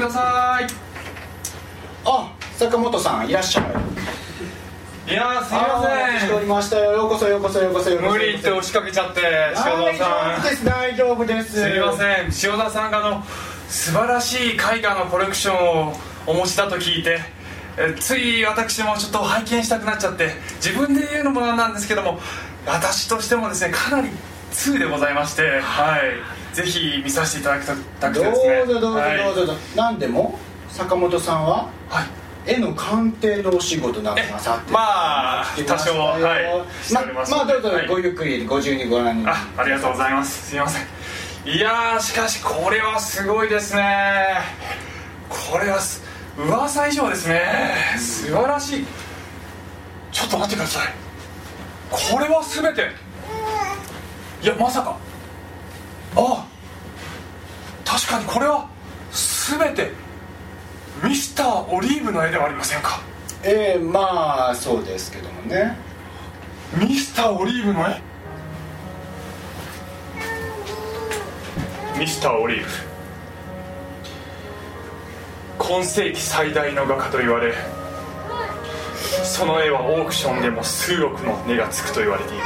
[0.00, 0.66] 前ください。
[2.06, 3.64] あ坂本さんいらっしゃい。
[5.10, 6.92] いやーすいまあーしておせりましたよ。
[6.92, 8.10] ようこそようこそようこそようこそ。
[8.10, 11.52] ん無理って押しかけちゃって塩大丈沢さん夫です大丈夫です。
[11.52, 12.24] すいません。
[12.26, 13.24] 塩沢さんがあの
[13.68, 15.94] 素晴らしい絵画のコレクションを
[16.26, 17.20] お持ちだと聞いて
[17.76, 22.18] えつい私もちょっと拝見したくなっちゃって自分で言うのもなんですけども
[22.66, 24.08] 私としてもですねかなり
[24.52, 27.74] 通でございましてはいぜひ見させていただきた
[28.10, 28.66] くてですね。
[28.66, 28.98] ぞどうぞどうぞ。
[28.98, 29.34] はい。
[29.34, 32.06] どうぞ、なんでも坂本さんははい。
[32.46, 36.84] 絵の鑑定のお仕事なんかなさってるまあ多少はい。
[36.84, 37.32] しております。
[37.32, 37.86] ままあどうぞはい。
[37.86, 39.26] ごゆっくりご自由にご覧に。
[39.28, 40.48] あありがとうございます。
[40.48, 40.82] すいません。
[41.44, 44.38] いやーしかしこれはすごいですね。
[45.28, 46.02] これはす
[46.38, 47.42] 噂以上ですね。
[47.98, 48.86] 素晴らしい。
[50.12, 50.92] ちょっと待ってください。
[51.90, 52.90] これは全て。
[54.42, 54.96] いやまさか。
[56.16, 56.46] あ
[57.90, 58.68] 確かにこれは
[59.50, 59.90] 全て
[61.02, 63.00] ミスターオリーブの絵ではありませんか？
[63.42, 65.76] ええまあそうですけどもね。
[66.76, 68.00] ミスターオリーブの絵？
[71.98, 72.66] ミスターオリーブ。
[75.58, 77.54] 今世紀最大の画家と言われ
[79.24, 82.42] その絵はオークションでも数億の値がつくと言われている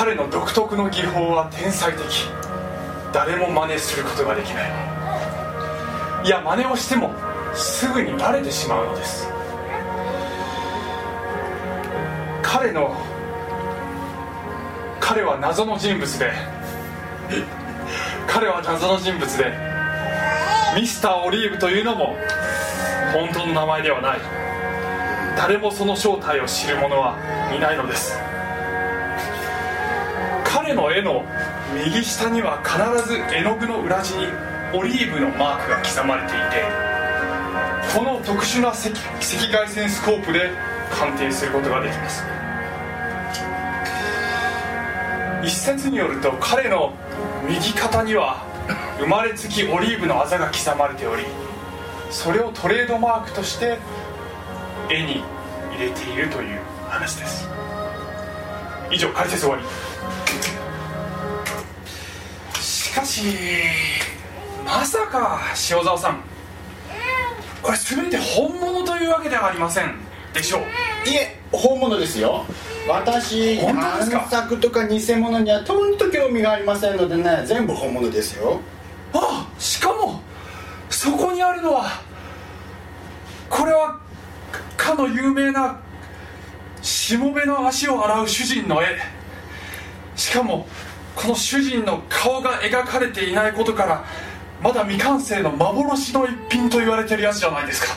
[0.00, 2.02] 彼の独特の技法は天才的。
[3.12, 4.70] 誰も真似することができない。
[6.24, 7.12] いや真似をしても
[7.54, 9.28] すぐにバレてしまうのです。
[12.40, 12.96] 彼の
[15.00, 16.32] 彼は謎の人物で
[18.26, 19.52] 彼は謎の人物で
[20.80, 22.16] ミスターオリーブというのも
[23.12, 24.20] 本当の名前ではない。
[25.36, 27.18] 誰もその正体を知る者は
[27.54, 28.29] いないのです。
[30.70, 31.24] 彼の絵の
[31.74, 34.26] 右下には必ず絵の具の裏地に
[34.72, 36.62] オリーブのマークが刻まれていて
[37.92, 40.52] この特殊な赤赤外線スコープで
[40.92, 42.22] 鑑定することができます。
[45.42, 46.92] 一説によると彼の
[47.48, 48.46] 右肩には
[49.00, 51.24] 生まれつきオリーブのあざが刻まれており
[52.10, 53.76] それをトレードマークとして
[54.88, 55.24] 絵に
[55.72, 57.48] 入れているという話です。
[58.92, 59.64] 以上解説終わり。
[62.90, 63.22] しかし
[64.64, 65.40] まさか
[65.70, 66.20] 塩沢さん。
[67.62, 69.94] これ全て本物というわけではありません
[70.34, 70.62] でしょう。
[71.08, 72.44] いえ本物ですよ。
[72.88, 74.18] 私本当ですか？
[74.18, 78.60] 贋作とか偽物にはとんと興味がありませんのでね全部本物ですよ。
[79.12, 80.20] あしかも
[80.88, 82.02] そこにあるのは
[83.48, 84.00] これは
[84.76, 85.80] かの有名な
[86.82, 88.98] しもべの足を洗う主人の絵。
[90.16, 90.66] しかも
[91.16, 94.04] この主人の顔が描かれていないことから
[94.62, 97.94] まだ未完成の幻の一品と言われてるやつじゃないですか。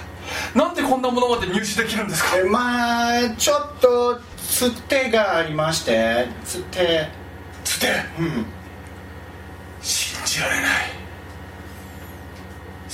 [0.55, 2.37] なんでこんなものまで入手できるんですか？
[2.37, 7.07] えまあちょっとつてがありましてつて。
[7.63, 7.87] つて？
[8.19, 8.45] うん。
[9.81, 10.69] 信じられない。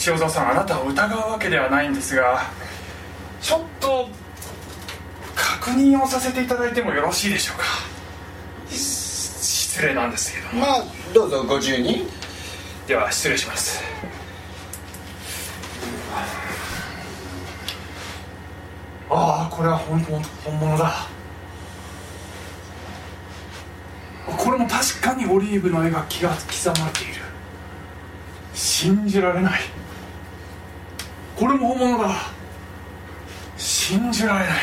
[0.07, 2.43] 塩沢さんあなたを疑うわけではないんですが
[3.41, 4.07] ちょっと
[5.35, 7.65] 確認をさせていただいてもよろしいでしょうか？
[8.73, 8.77] し
[9.79, 10.53] 失礼なんですけど。
[10.55, 12.05] もまあどうぞご自由に。
[12.85, 13.81] では失礼します。
[19.09, 21.07] ああこれは本本本物だ。
[24.37, 27.13] これも確かにオリーブの絵が気が刻まれている。
[28.53, 29.61] 信じられない。
[31.37, 32.15] これも本物だ。
[33.55, 34.57] 信じられない。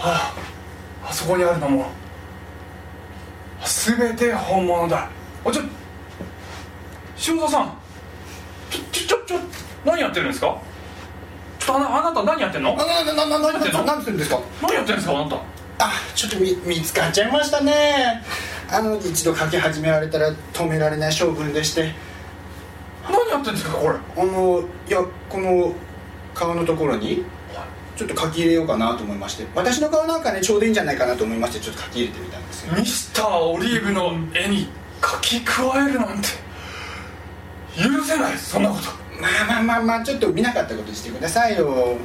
[0.00, 0.34] あ
[1.04, 2.03] ああそこにあるのも
[3.66, 5.08] 全て本物だ。
[5.44, 5.62] おちょ
[7.28, 7.76] 塩田さん
[8.70, 9.38] ちょちょちょちょ
[9.84, 10.60] 何やってるんですか？
[11.58, 12.76] ちょっとああなた何やってんの？
[12.76, 14.40] なななな何やってんんですか？
[14.62, 15.36] 何やってんですかあなた？
[15.78, 18.22] あちょっと見見つかっちゃいましたね。
[18.70, 21.92] あの一度書き始められたら止められない性分でして。
[23.08, 23.94] 何やってんですかこれ？
[23.94, 25.74] あのいやこの
[26.34, 27.24] 顔のところに
[27.96, 34.68] ちょっと書き入れようかなと思いまして私の顔なんかねちょうどいいんじゃないかなと思いましてちょっと書き入れてみたんですよミスターオリーブの絵に
[35.02, 36.28] 書き加えるなんて
[37.76, 38.84] 許せないそんなこと。
[39.20, 41.96] まあまあまあまあちょっと見なかったことにしてくださいよ。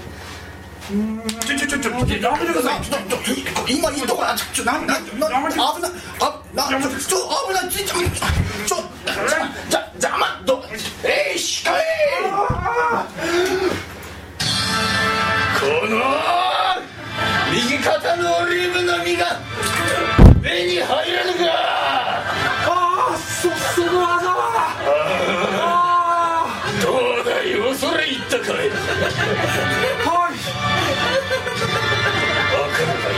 [1.46, 7.96] ちょちょちょちょやめてくださいちょちょちょ今いいとこなちょちょなんなん危ないあなちょ危ないちょちょ
[8.66, 8.76] ちょ
[9.70, 10.64] じゃじゃまど
[11.04, 11.84] えいしかえ
[12.24, 12.48] この
[15.62, 15.68] 右
[17.80, 19.42] 肩のオリーブの実が
[20.42, 21.40] 目に入らぬか。
[21.52, 24.40] ああそその技は。
[26.82, 26.88] ど
[27.22, 28.56] うだい恐れ入ったかい。
[28.56, 30.40] はい。
[32.56, 33.12] わかるか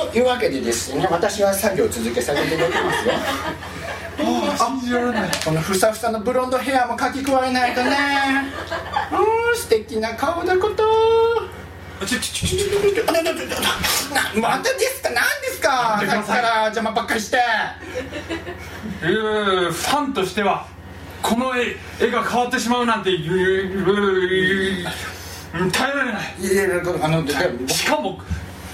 [0.00, 3.12] いというわけでですね私は作業を続けさせていただきますよ
[4.18, 7.96] 信じられないこのふさふさのブロンドヘアも描き加えないとね。
[9.12, 10.84] うん素敵な顔だこと。
[12.06, 12.58] ちょちょちょちょ
[12.94, 17.38] ちょまたですか何ですかさっきから邪魔ばっかりして
[19.02, 20.66] えーファンとしては
[21.22, 24.84] この絵絵が変わってしまうなんていう
[25.60, 27.26] うん耐えられないいやいやあの
[27.66, 28.20] しかも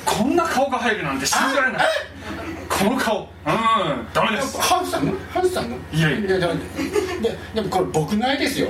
[0.04, 1.86] こんな顔が入るなんて信じられない
[2.68, 3.20] この顔。
[3.20, 3.28] うん。
[4.12, 4.60] ダメです。
[4.60, 5.12] ハンさんの？
[5.32, 5.76] ハンさんの？
[5.92, 6.20] いやいや。
[6.20, 6.48] ででで
[7.54, 8.68] でもこれ僕の絵ですよ。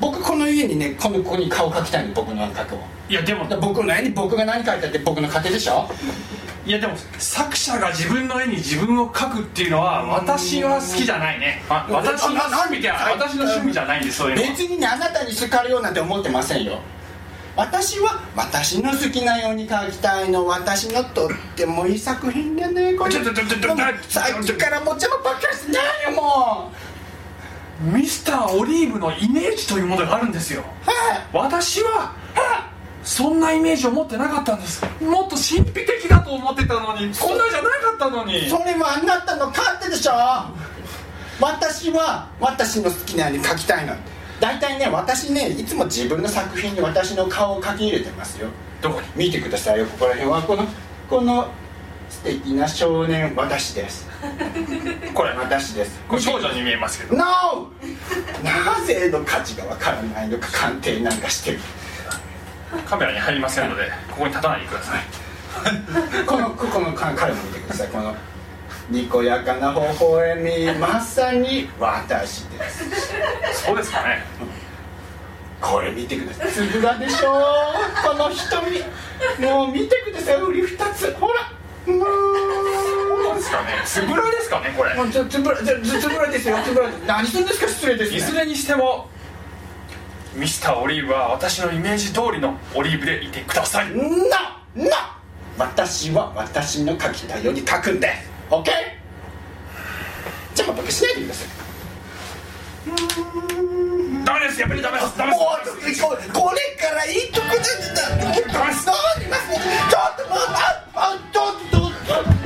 [0.00, 2.78] 僕この家にねこのここに顔描きたいの僕の描くを
[3.08, 3.48] いやでも。
[3.48, 5.88] で僕の絵に僕が何描いたって僕の勝手でしょ？
[6.66, 11.62] いやでも作者が自分の絵に自分を描くっていうのは私は好きじゃないね。
[11.68, 14.48] あ私の趣味じゃあな私の趣味じゃないんですそういうのは。
[14.48, 16.80] 別にねあなたに好かれようなんて思ってませんよ
[17.56, 20.46] 私は私の好きなように描きたいの。
[20.46, 23.12] 私のとってもいい作品でねこれ。
[23.12, 25.80] ちょっとちょっとちょっとさっきからもう邪魔ばっかりしてな
[26.10, 26.72] いよも
[27.80, 32.14] ミスターオリーブのイメージというものがあるんですよはい私は
[33.02, 40.12] そんなイメージを持ってなかったんですもっと神秘的だと思ってたのにこんなじゃなかったのにそれはあなたの勝手でしょ
[41.40, 43.94] 私は私の好きなように描きたいの
[44.40, 48.48] 大体ね私ねいつも自分の作品に私の顔を描き入れてますよ。
[48.82, 49.26] どこに？
[49.26, 50.42] 見てくださいよここら辺は。
[50.42, 50.66] この
[51.08, 51.48] この
[52.10, 54.06] 素敵な少年私です。
[55.14, 56.00] これ私です。
[56.08, 57.16] これ少女に見えますけど。
[57.16, 57.68] NO!
[58.42, 61.60] なぜの価値がわからないのか鑑定なんかしてる。
[62.88, 65.04] カメラに入りませんのでここに立たないでください。
[66.26, 67.88] このここのか彼も見てください。
[67.88, 68.14] この
[68.90, 72.84] にこやかな微笑みまさに私です。
[73.64, 74.22] そうですかね。
[75.60, 77.42] これ見てくださいつぶらでしょ。
[78.06, 78.80] この瞳。
[79.46, 80.40] もう見てください。
[80.40, 81.12] 売り二つ。
[81.14, 81.50] ほら。
[81.92, 83.68] もそうですかね。
[83.86, 84.90] つぶらですかねこれ。
[85.10, 86.58] つつぶらつつぶらですよ。
[86.64, 89.08] つぶら何するんですか失礼です、ね、いずれにしても
[90.34, 93.90] ミスターオリーブは私のイメージ通りのオリーブでいてください。
[93.96, 95.18] なな
[95.56, 98.70] 私は私の書きたいように書くんです OK?
[100.54, 101.48] じゃあ僕しないでください。
[104.24, 104.60] ダメです。
[104.60, 105.18] やっぱりダメです。
[105.18, 105.58] ダメでもうこ
[106.40, 107.64] これからいいとこなんだ。
[108.52, 109.50] ダメですどうします
[109.90, 111.90] ちょっともうああちょっと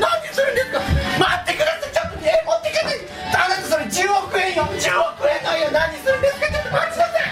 [0.00, 0.81] 何するんですか。
[1.19, 1.93] 待ってください。
[1.93, 2.96] ちょっとね持っていかない。
[3.34, 4.64] あなたそれ10億円よ。
[4.64, 6.49] 10億円のよ何するんですか。
[6.49, 7.28] ちょっと待ちなさい。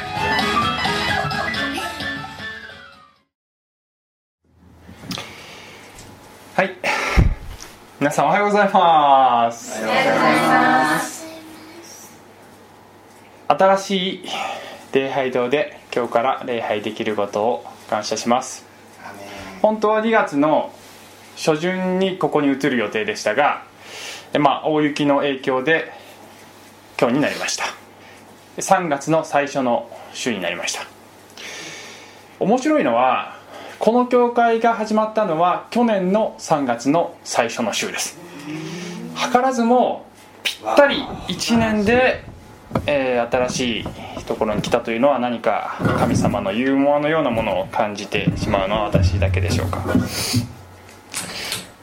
[6.56, 6.76] はい
[7.98, 9.81] 皆さんおはようございます。
[13.48, 14.25] 新しい
[14.93, 18.66] 礼拝堂で今日から礼拝できることを感謝します。
[19.62, 20.75] 本当は2月の
[21.37, 23.62] 初旬にここに移る予定でしたが
[24.34, 25.91] えまあ大雪の影響で
[27.00, 27.65] 今日になりました。
[28.58, 30.82] 3月の最初の週になりました。
[32.41, 33.35] 面白いのは
[33.79, 38.19] この教会が始まったのは去年の3月の最初の週です。
[39.31, 40.06] 図らずも
[40.43, 42.25] ぴったり1年で、
[42.87, 49.85] えー新しいところに来たというのは何か神様のユーモアのようなものを感じてしまうのは私だけでしょうか。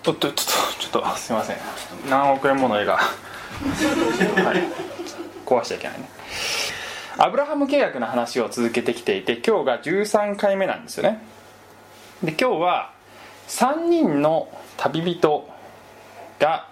[0.04, 0.34] ちょっとちょっと
[0.80, 1.58] ちょっとすいません。
[2.10, 3.04] 何億円もの絵が、は
[4.54, 6.10] い、壊しちゃいけないね。
[7.18, 11.22] アブラハム契約の話を続けてきていて今日が13回目なんですよね
[12.24, 12.94] で今日は
[13.50, 15.50] 3人の旅人
[16.40, 16.70] が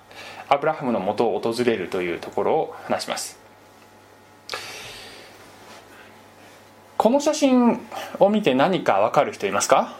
[0.48, 3.38] アブラハムの元を訪れるというところを話します。
[6.98, 7.80] この写真
[8.20, 9.98] を見て何か分かる人いますか？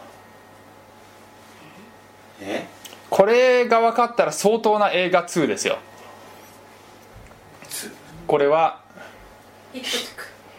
[2.40, 2.66] え？
[3.10, 5.78] これが分かったら相当な映画2ですよ。
[8.26, 8.80] これは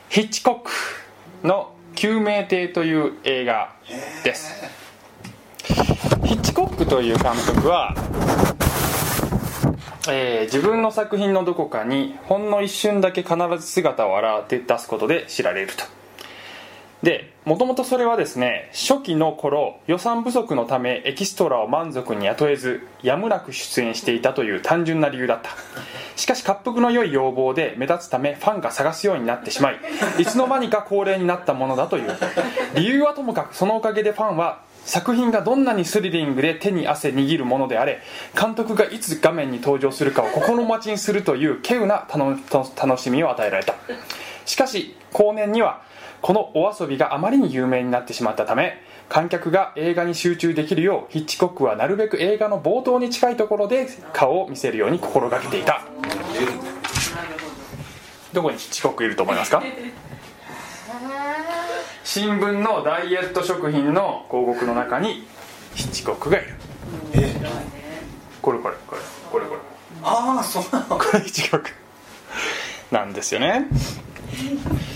[0.10, 0.72] ヒッチコック。
[1.44, 3.74] の「救命艇」という映画
[4.24, 4.83] です
[5.64, 7.96] ヒッチコックという監督は、
[10.10, 15.86] えー自分の作品のどこかにほんの一瞬だけ必ず姿を現て出すことで知られると。
[17.02, 25.52] でもともとそれはですね初期の頃予算不足のためエキストラを満足に雇えずやむなく出演していたという単純な理由だった。
[26.18, 29.80] しかし滑腹の良い要望で目立つためファンが探すようになってしまい
[30.20, 32.12] いつの間にか恒例になったものだという。
[32.76, 38.02] 理由はともかくそのおかげでファンは作品がどんなにスリリングで手に汗握るものであれ
[38.40, 43.76] 監督がいつ画面に登場するかを心待ちにするという稀有な楽しみを与えられた。
[44.46, 45.82] しかし後年には
[46.22, 55.82] このお遊びがあまりに有名になってしまったため観客が映画に集中できるようヒッチコックはなるべく映画の冒頭に近いところで顔を見せるように心がけていた。
[58.32, 59.62] どこにヒッチコックいると思いますか？
[62.04, 65.26] 新聞のダイエット食品の広告の中に
[65.74, 66.54] ヒッチコックがいる。
[67.14, 67.34] え？
[68.42, 69.62] これこれこれこれこれ。
[70.04, 70.98] ああそうなの。
[70.98, 71.70] これヒッチコック
[72.92, 73.68] なんですよね。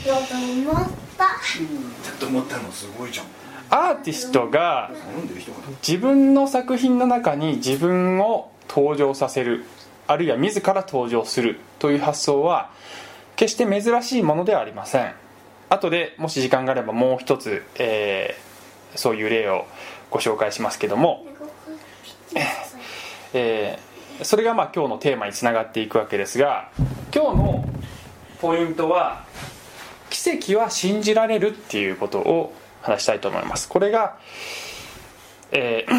[0.04, 1.26] ちょっと思った。
[1.48, 3.26] ちょっと思ったのすごいじゃん。
[3.70, 4.92] アーティストが。
[5.88, 9.64] 自分の作品の中に自分を登場させる。
[10.08, 12.70] あるいは自ら登場するという発想は
[13.36, 15.14] 決して珍しいものではありません
[15.70, 19.66] 後でもし時間があればもう一つ、えー、そういう例を
[20.10, 21.26] ご紹介しますけども、
[23.34, 26.70] えー、それがまあ今日のテーマにつながっていくわけですが
[27.14, 27.66] 今日の
[28.40, 29.26] ポイントは
[30.10, 33.68] 奇跡は信じられるっていうことを話したいと思います。
[33.68, 34.18] これが、
[35.52, 35.94] えー、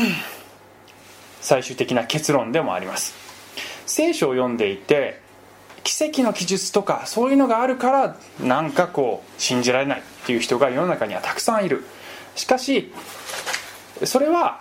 [1.40, 3.14] 最終的な結論でもあります。
[3.86, 5.20] 聖書を読んでいて
[5.88, 11.82] 奇跡の記述とかそういうのがあるからなんかこう信じられないっていう人が世の中にはたくさんいる。
[12.36, 12.92] しかし
[14.04, 14.60] それは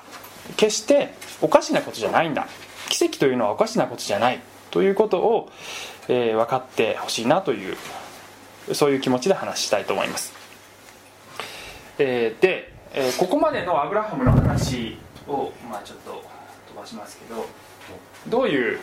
[0.56, 2.48] 決しておかしなことじゃないんだ。
[2.88, 4.40] 奇跡というのはおかしなことじゃない。
[4.72, 5.52] ということを、
[6.08, 7.76] えー、分かってほしいなという
[8.74, 10.32] そういう気持ちで話したいと思います。
[12.00, 16.24] えー、で、えー、ここまでのアブラハムの話を、まあ、ちょっと
[16.70, 17.46] 飛ばしますけど
[18.30, 18.80] どういう、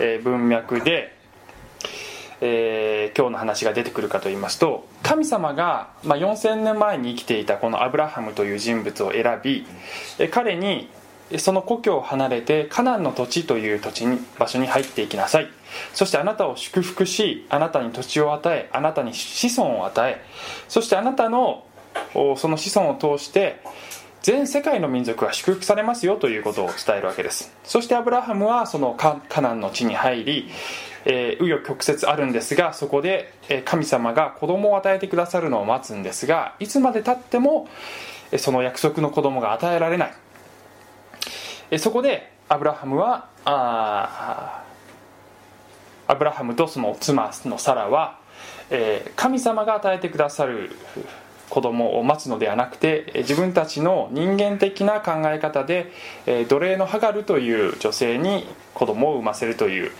[0.00, 1.14] えー、文脈で、
[2.40, 9.66] えー、今日の話が出てくるかと言いますと神様が、まあ、4000年前に生きていたこのアブラハムという人物を選び
[10.30, 10.88] 彼に
[11.38, 15.48] その故郷を離れてカナンの土地という土地に場所に入っていきなさい。
[15.92, 20.22] そしてあなたを祝福しあなたに土地を与えあなたに子孫を与え
[20.68, 21.64] そしてあなたの
[22.36, 23.60] その子孫を通して
[24.22, 27.52] 全世界の民族は祝福されますよということを伝えるわけです。
[27.64, 30.50] そしてアブラハムはそのカナンの地に入り
[31.04, 33.32] え紆余曲折あるんですがそこで
[33.64, 37.68] 神様が子供を与えてくださるのを待つんですがいつまでたっても
[38.38, 40.06] その約束の子供が与えられな
[41.70, 41.78] い。
[41.78, 44.62] そこでアブラハムはあ
[46.06, 48.18] アブラハムとその妻のサラは
[49.16, 50.70] 神様が与えてくださる
[51.50, 55.92] 子供を待つのではなくて自分たちの人間的な考え方で
[56.48, 59.92] 奴隷のハガルという女性に子供を産ませるという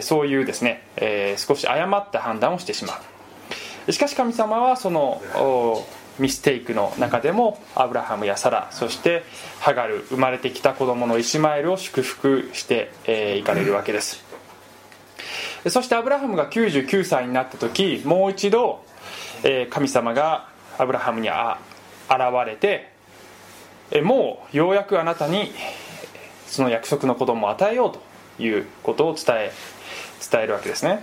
[0.00, 2.94] そういうですね、えー、少し誤った判断をしてしま
[3.86, 3.92] う。
[3.92, 5.20] しかし神様はその
[6.18, 9.24] ミステイクの中でもアブラハムやサラそして
[9.58, 14.24] ハガル生まれてきた子供のイシマエルを祝福してい、えー、かれるわけです。
[15.68, 18.84] そしてアブラハムが99歳になった時もう一度
[19.44, 21.38] え神様がアブラハムに現
[22.46, 22.90] れて
[23.90, 25.52] えもうようやくあなたに
[26.46, 27.92] その約束の子供を与えよう
[28.38, 29.52] ということを伝え
[30.32, 31.02] 伝えるわけですね。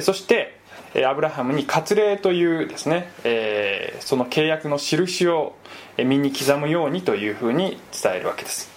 [0.00, 0.58] そして
[1.06, 5.54] アブラハムに割礼というですね、えその契約の印を
[5.96, 8.70] 身に刻むようにというふうに伝えるわけです。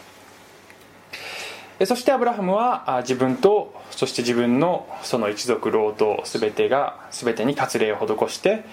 [1.85, 8.63] そしてアブラハムは自分とそして自分のその一族老頭全てが全てに割礼を施して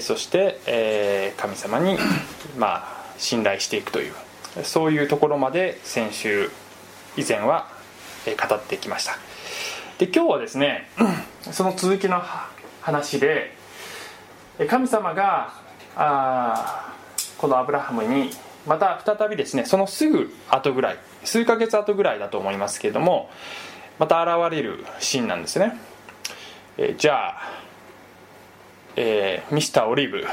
[0.00, 1.98] そして神様に
[2.58, 4.14] まあ信頼していくという
[4.64, 6.50] そういうところまで先週
[7.16, 7.68] 以前は
[8.26, 9.29] 語ってきました。
[10.00, 10.88] で今日はですね
[11.52, 12.22] その続きの
[12.80, 13.54] 話で
[14.66, 15.52] 神様が
[15.94, 16.94] あ
[17.36, 18.30] このアブラハムに
[18.66, 23.28] また再びですねそのすぐ後ぐらい数ヶ月後ぐらいだと思いますけれども
[23.98, 25.78] また現れるシーンなんですね、
[26.78, 27.42] えー、じゃあ、
[28.96, 30.24] えー、ミスターオリーブ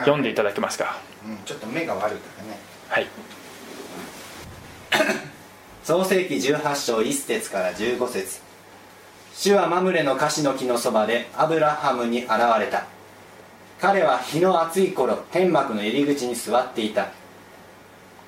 [0.00, 2.58] 読んでいただけますか、うん、ちょっと目が悪いからね。
[2.90, 3.06] はい
[5.84, 8.40] 創世紀18章1節から15節。
[9.34, 12.86] 主はマムレのカシの木のそばでアブラハムに現れた。
[13.80, 17.08] 彼は日の暑い頃天幕の入り口に座っていた。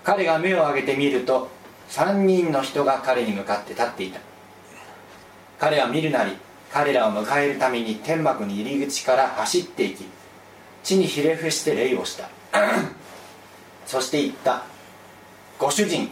[0.03, 1.49] 彼が目を上げてみると
[1.91, 4.19] 3人の人が彼に向かって立っていた。
[5.61, 6.33] 彼は見るなり
[6.73, 10.05] 彼らを迎えるために天幕の入り口から走っていき
[10.83, 12.29] 地にひれ伏して礼をした。
[13.87, 14.65] そして言った。
[15.61, 16.11] ご主人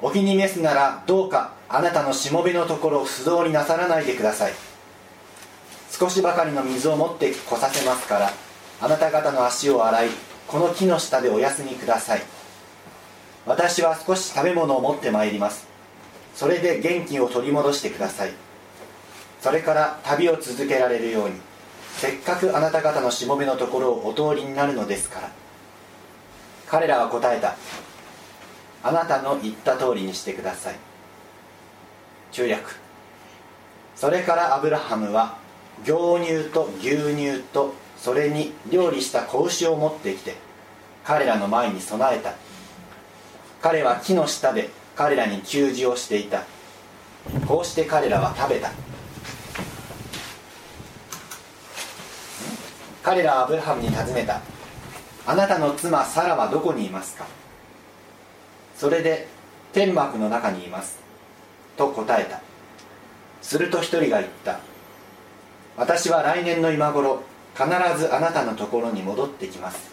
[0.00, 4.52] お気に召すならどうかあなたのしもべのところを不動になさらないでください。
[5.90, 8.30] 少しばかりの水を持ってこさせますから
[8.80, 10.08] あなた方の足を洗い
[10.46, 12.22] この木の下でお休みください。
[13.46, 15.66] 私は少し食べ物を持ってまいります。
[16.34, 18.32] それで元気を取り戻してください。
[19.40, 21.34] それから旅を続けられるように
[21.96, 25.30] せっかくあなた方のしもべのところをお通りになるのですから。
[26.68, 27.56] 彼らは答えた。
[28.82, 30.76] あなたの言った通りにしてください。
[32.32, 32.78] 中略。
[33.96, 35.38] それからアブラハムは
[35.82, 35.92] 牛
[36.24, 40.36] 乳と牛乳とそれに料理した子牛を持ってきて
[41.04, 42.34] 彼らの前に備えた。
[43.60, 46.44] 彼は木の下で彼らに給仕をしていた。
[47.46, 48.70] こうして彼らは食べた。
[53.02, 54.40] 彼らはアブラハムに尋ねた。
[55.26, 57.26] あなたの妻サラはどこにいますか？
[58.78, 59.26] それで
[59.72, 60.98] 天幕の中にいます。
[61.76, 62.40] と答えた。
[63.42, 64.60] すると一人が言った。
[65.76, 67.22] 私は来年の今頃
[67.54, 67.68] 必
[67.98, 69.90] ずあなたのところに戻ってきます。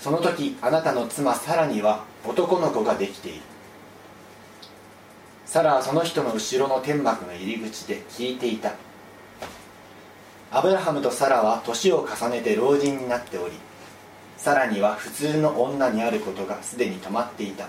[0.00, 3.42] その時あなたの妻サラには男の子ができている。
[5.44, 8.72] サラはその人の後ろの天幕の入り口で聞いていた。
[10.50, 13.54] アブラハムとサラは年を重ねて老人になっており
[14.44, 17.66] サラには普通の女にあることがすでに止まっていた。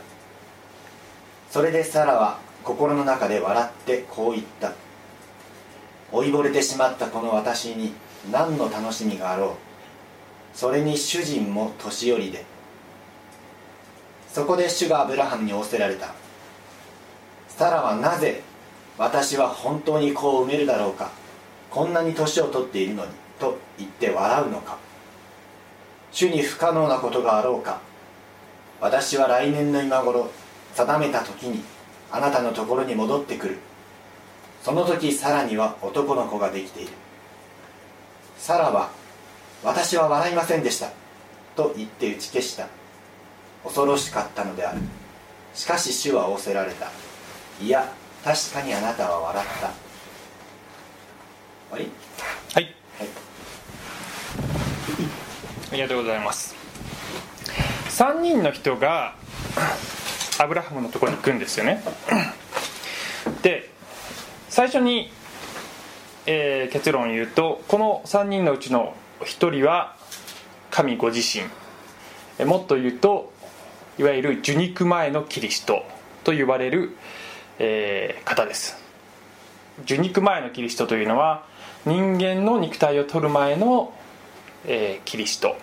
[1.50, 4.74] それでサラは心の中で笑ってこう言った。
[6.12, 7.94] 老いぼれてしまったこの私に
[8.30, 10.58] 何の楽しみがあろう。
[10.58, 12.44] それに主人も年寄りで。
[14.28, 16.14] そこで主がアブラハムに仰せられた。
[17.48, 18.42] サラはなぜ
[18.98, 21.10] 私は本当に子を産めるだろうか。
[21.72, 24.84] こんなに年を取っているのにと言って笑うのか。
[26.16, 27.82] 主に不可能なことがあろうか。
[28.80, 30.32] 私は来年の今頃
[30.74, 31.62] 定めた時に
[32.10, 33.58] あなたのところに戻ってくる。
[34.64, 36.94] その時サラには男の子ができている。
[38.38, 38.92] サラは
[39.62, 40.90] 私は笑いませんでした
[41.58, 42.70] と言って打ち消した。
[43.66, 44.80] 恐ろしかったのである。
[45.54, 46.88] しかし主は仰せられた。
[47.62, 47.92] いや
[48.24, 49.68] 確かにあなたは笑った。
[51.76, 51.90] はい。
[55.76, 56.56] りがとうございます。
[57.90, 59.16] 3人の人が
[60.40, 61.82] アブラハムのところに行くんですよね。
[63.42, 63.70] で
[64.50, 65.12] 最初に、
[66.26, 69.96] えー結論を言うとこの3人のうちの1人は
[70.72, 71.22] 神ご自
[72.40, 72.46] 身。
[72.46, 73.32] もっと言うと
[73.98, 75.84] いわゆる受肉前のキリスト
[76.26, 76.98] と呼ばれる、
[77.60, 78.78] えー方です。
[79.84, 81.46] 受肉前のキリストというのは
[81.86, 83.94] 人間の肉体を取る前の、
[84.66, 85.56] えーキリスト。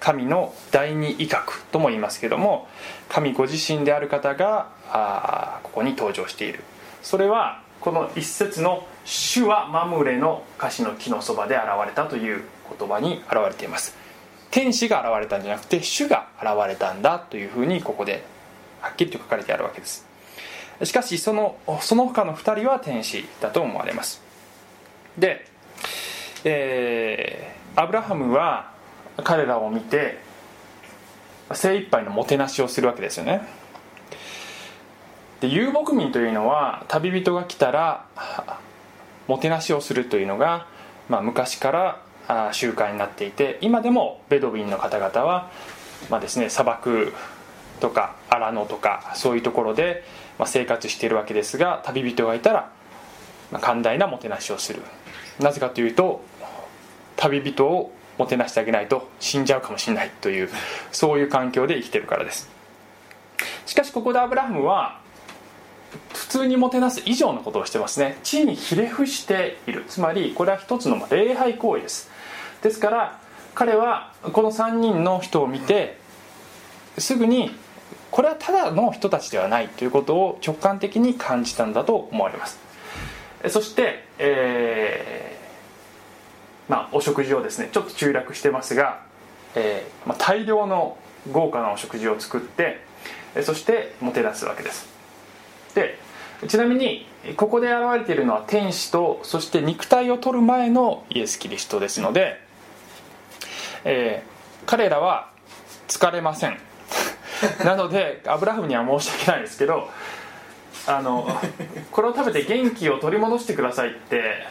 [0.00, 2.68] 神の第二威嚇とも言いますけども
[3.08, 6.62] 神ご自身である方があここに登場している。
[7.02, 12.42] それはこの一節の「主はマムレの歌詞の木のそばで現れた」という
[12.78, 13.96] 言葉に現れています。
[14.50, 18.24] 天使が現れたんじゃなくて主が現れたんだというふうにここで
[18.80, 20.06] はっきりと書かれてあるわけです。
[20.84, 24.22] しかしそのその他の2人は天使だと思われます。
[25.16, 25.46] で、
[26.44, 28.72] えーアブラハムは
[29.24, 30.18] 彼らを見て
[31.52, 33.42] 精一杯のもてなしをするわけですよね。
[35.40, 38.04] で遊牧民というのは旅人が来たら
[39.28, 40.66] もてなしをするというのが、
[41.08, 41.70] まあ、昔か
[42.28, 45.50] ら習慣になっていて今でもベドウィンの方々は、
[46.10, 47.12] まあですね、砂漠
[47.80, 50.04] とか荒野とかそういうところで、
[50.44, 52.70] 生活しているわけですが旅人がいたら、
[53.60, 54.82] 寛大なもてなしをする。
[55.40, 56.24] なぜかというと
[57.16, 60.50] 旅人をもてなしてあげないと死んじゃうかもしれないという
[60.92, 62.50] そういう環境で生きてるからです。
[63.64, 65.00] しかしここでアブラハムは
[66.12, 68.18] 普通にもてなす以上のことをしてますね。
[68.24, 69.84] 地にひれ伏している。
[69.88, 72.10] つまりこれは一つの礼拝行為です。
[72.62, 73.20] ですから
[73.54, 75.98] 彼はこの3人の人を見て
[76.98, 77.54] すぐに
[78.10, 82.58] これはただの人たちではないということを直感的に感じたんだと思われます。
[83.48, 85.37] そして、えー
[86.68, 89.02] まあ、お食事をですねちょっと中略してますが、
[89.54, 90.98] えーまあ、大量の
[91.32, 92.80] 豪華なお食事を作って
[93.34, 94.88] えそしてもてなすわけです。
[95.74, 95.98] で
[96.46, 102.40] ちなみにここで現れているのは天使とそして肉体を取る前のイエス・キリストですので、
[103.84, 105.30] えー彼らは
[105.88, 106.58] 疲れません。
[107.64, 109.88] なのでアブラハムには申し訳ないですけど
[110.86, 111.26] あの
[111.90, 114.46] これを食べて元気を取り戻してくださいって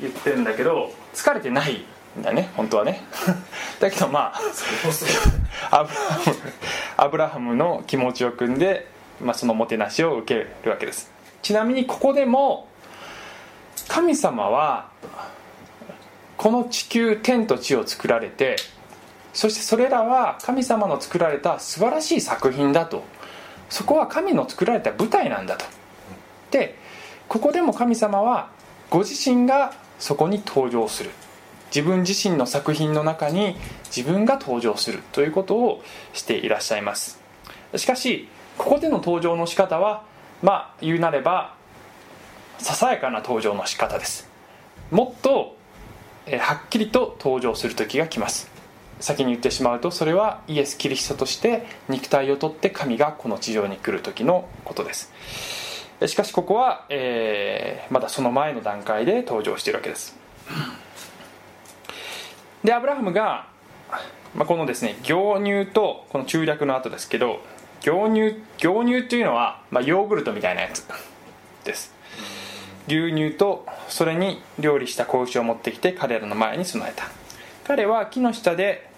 [0.00, 1.84] 言ってるんだけど疲れてない
[2.18, 3.02] んだね本当はね。
[3.80, 4.32] だけどま
[5.70, 5.86] あ
[6.96, 8.86] アブラハムの気持ちを組んで、
[9.20, 11.10] まあ、そのもてなしを受けるわけです。
[11.42, 12.68] ちなみにここでも
[13.88, 14.88] 神様は
[16.36, 18.56] この地球天と地を作られて
[19.32, 23.04] そしてそれらは神様の作られた素晴らしい作品だと。
[23.68, 25.64] そこは神の作られた舞台なんだと。
[26.50, 26.76] で
[27.28, 28.48] ここでも神様は
[28.90, 31.10] ご自身がそこに登場する。
[31.74, 33.56] 自分自身の作品の中に
[33.94, 35.82] 自分が登場するということを
[36.14, 37.20] していらっしゃいます。
[37.76, 40.04] しかしここでの登場の仕方は
[40.42, 41.54] まあ言うなれば
[42.58, 44.28] ささやかな登場の仕方です。
[44.90, 45.56] もっと
[46.26, 48.50] えはっきりと登場する時が来ます。
[49.00, 55.12] 先に言ってしまうとそれはイエス・キリストとして肉体をとって神がこの地上に来る時のことです。
[56.06, 60.16] しかしここは、えーまだその前の段階で登場しているわけです。
[62.62, 63.48] でアブラハムが、
[64.34, 67.40] まあ、このですね行乳とこの中略の後ですけど
[67.80, 70.86] 行乳行乳というのは、まあ、ヨーグルトみたいなやつ
[71.64, 71.94] です。
[72.86, 77.04] 牛乳とそれに料理した子牛を持ってきて彼らの前に備えた。
[77.66, 78.90] 彼は木の下で、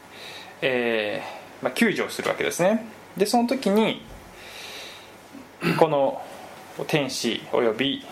[0.62, 2.86] えーまあ、救助をするわけですね。
[3.16, 4.04] でその時に
[5.78, 6.22] この
[6.86, 8.04] 天使および、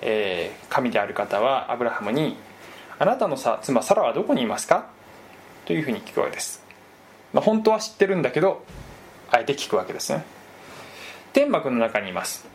[0.00, 2.36] えー神である方はアブラハムに
[2.98, 4.86] 「あなたのさ妻サラはどこにいますか?」
[5.66, 6.62] というふうに聞くわけです、
[7.32, 8.64] まあ、本当は知ってるんだけど
[9.30, 10.24] あえて聞くわけですね。
[11.32, 12.46] 天幕の中にいます。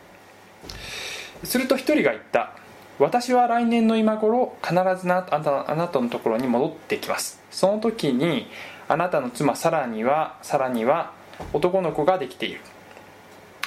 [1.44, 2.50] すると一人が言った。
[2.98, 7.40] 私は来年の今頃必ずなあなたあなたのところに戻ってきます。
[7.50, 8.50] その時に
[8.88, 11.12] あなたの妻サラにはサラには
[11.52, 12.60] 男の子ができている。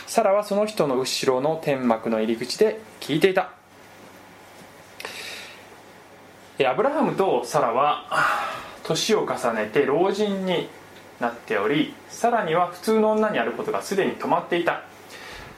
[0.08, 3.52] サラはその人の後ろの天幕の入り口で聞いていた。
[6.66, 8.06] アブラハムとサラは
[8.84, 10.70] 年を重ねて老人に
[11.20, 14.82] なっておりサラには普通の女にあることがすでに止まっていた。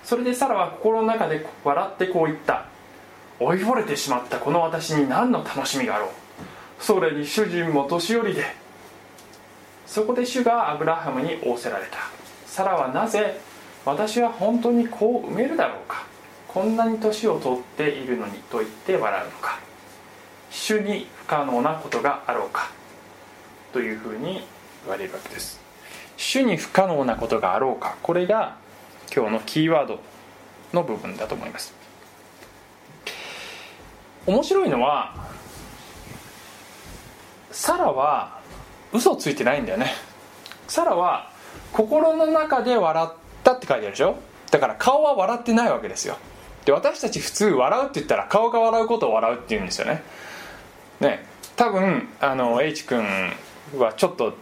[0.04, 2.66] それでサラは心の中で笑ってこう言った。
[3.40, 6.10] 老いぼれてしまったこの私に何の楽しみがあろう。
[6.80, 8.46] それに主人も年寄りで。
[9.86, 12.00] そこで主がアブラハムに仰せられた。
[12.48, 13.40] サラはなぜ
[13.86, 16.06] 私は本当にこう埋めるだろうか？
[16.48, 19.60] こんなに年を取っているのにと言って笑うのか？
[20.52, 22.70] 主に不可能なことがあろうか？
[23.72, 24.42] というふうに
[24.84, 25.60] 言われるわけです。
[26.18, 27.96] 主に不可能なことがあろうか？
[28.02, 28.58] これが
[29.15, 30.00] 今日のキーワード
[30.74, 31.74] の部分だと思います。
[34.28, 35.15] 面白いのは
[37.52, 38.39] サラは
[38.94, 39.94] 嘘ついてないんだよね。
[40.68, 41.32] サラは
[41.74, 43.08] 心の中で笑
[43.39, 44.17] ったって書いてあるでしょ？
[44.52, 46.17] だから顔は笑ってないわけですよ。
[46.65, 50.04] で私たち普通笑うって言ったら顔が笑うことを笑うって言うんですよね。
[50.99, 51.25] ね
[51.56, 53.06] 多分あの H 君
[53.78, 54.34] はちょっと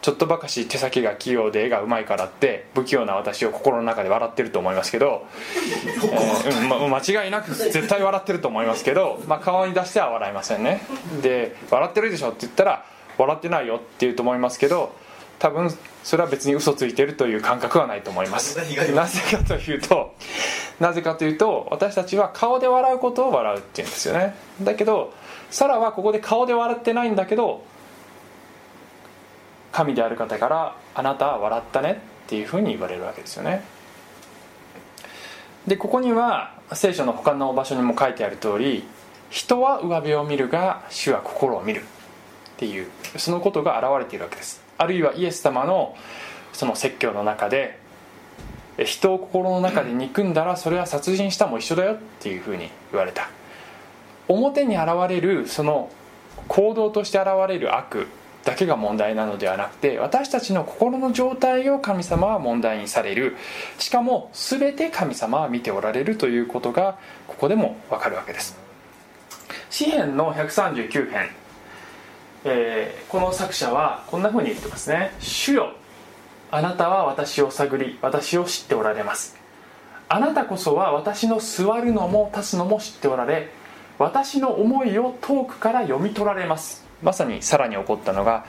[0.00, 10.82] ちょっとばかし手先が器用で絵がうまいからって不器用な私を心の中で笑ってると思いますけど、え ーうんま、間違いなく絶対笑ってると思いますけど、まあ、顔に出しては笑いませんね。
[11.22, 12.84] で「笑ってるでしょ」って言ったら
[13.16, 14.92] 「笑ってないよ」って言うと思いますけど
[15.42, 15.68] 多分
[16.04, 18.60] それは別に嘘ついてるという感覚はないと思います。
[18.94, 20.14] なぜかというと
[20.78, 24.36] なぜかというと私たちは顔で笑うことを笑うっていうんですよね。
[24.62, 25.12] だけど
[25.50, 27.64] サラはここで顔で笑ってないんだけど
[29.72, 33.64] 神である方から「あなたは笑ったね」っていうふうに言われるわけですよね。
[35.66, 38.84] でここには聖書の他の場所にも書いてある通り
[39.28, 41.84] 人は上辺を見るが主は心を見るっ
[42.58, 45.96] ていうそのことが現れているわけですあるいはイエス様の
[46.52, 47.78] その説教の中で
[48.84, 53.30] 人を心の中で憎んだらそれは殺人したも一緒だよっていうふうに言われた。
[54.28, 55.90] 表に現れるその
[56.48, 58.08] 行動として現れる悪
[58.44, 63.36] だけが問題なのではなくて私たちの心の状態を神様は問題にされる。
[63.78, 68.56] しかも全て神様は見ておられるということがここでも分かるわけです。
[69.70, 71.30] 詩篇の139編、
[72.44, 75.72] えーこの作者はこんなふうに言ってますね「主よ
[76.50, 79.36] あなたは私を探り私を知っておられます。
[80.08, 83.50] あなたこそは私の座るのも立つのも知っておられ
[83.98, 86.84] 私の思いを遠くから読み取られます。
[87.02, 88.44] まさにさらに起こったのが、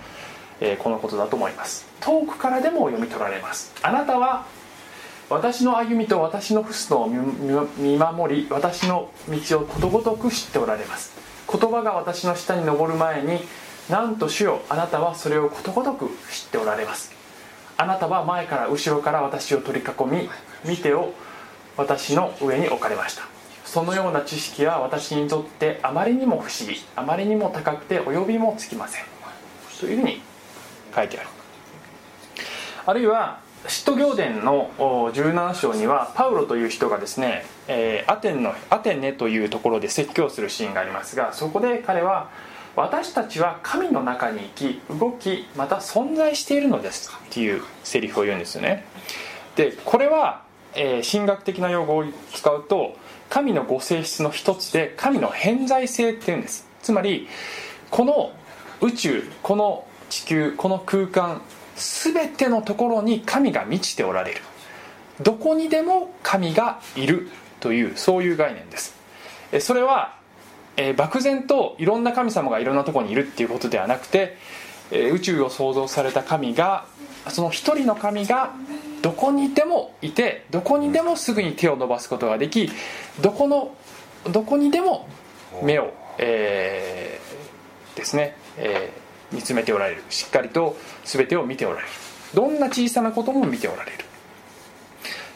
[0.60, 1.86] えーこのことだと思います。
[2.02, 3.74] 遠くからでも読み取られます。
[3.82, 4.46] あなたは
[5.30, 7.08] 私の歩みと私のフスのを
[7.78, 11.14] 見守り私の道をことごとく知っておられます。
[11.50, 13.40] 言葉が私の下に登る前に
[13.90, 17.12] なんと主よあなたはそれをことごとく知っておられます。
[17.78, 20.30] あなたは前から後ろから私を取り囲み
[20.66, 21.14] 見てを
[21.76, 23.24] 私の上に置かれました。
[23.66, 29.04] そのような知識は私にとってあまりにも不思議あまりにも高くて及びもつきません。
[29.80, 30.22] というふうに
[30.96, 31.28] 書いてある。
[32.86, 42.30] あるいは使徒行伝のお17章にはパウロという人がですね、えーアテンのアテネというところで説教するシーンがありますがそこで彼は
[42.76, 48.86] 私たちは神の中に生き動きまた存在しているのですっていうセリフを言うんですよね。
[49.56, 52.96] でこれは、えー神学的な用語を使うと
[53.30, 56.68] 神のご性質の一つで神の偏在性っていうんです。
[56.82, 57.28] つまり
[57.92, 58.32] この
[58.82, 61.42] 宇宙この地球この空間
[61.76, 64.42] 全てのところに神が満ちておられる。
[65.22, 68.96] どこにでも神がいるというそういう概念です。
[69.60, 70.16] それは、
[70.78, 74.38] えー漠然といろんな神様がいろんなとこにいるっていうことではなくて、
[74.92, 76.86] えー宇宙を創造された神が
[77.30, 78.54] その一人の神が
[79.02, 82.70] どこにでもいてどこにでもすぐに手を伸ばすことができ
[83.22, 83.76] どこの
[84.32, 85.08] どこにでも
[85.62, 90.04] 目を、えーですね、えー見つめておられる。
[90.12, 91.88] しっかりと全てを見ておられる。
[92.36, 93.98] どんな小さなことも見ておられる。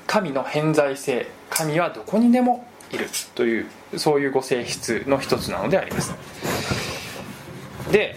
[0.06, 6.13] 神の偏在性神はどこにでもいるというそういうご性質の一つなのであります。
[7.91, 8.15] で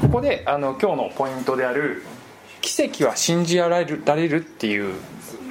[0.00, 2.02] ここであの今日のポイントである
[2.60, 4.94] 奇跡は信じられるられるっていう